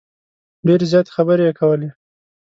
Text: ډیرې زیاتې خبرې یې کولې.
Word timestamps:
ډیرې 0.65 0.85
زیاتې 0.91 1.11
خبرې 1.15 1.43
یې 1.47 1.53
کولې. 1.59 1.89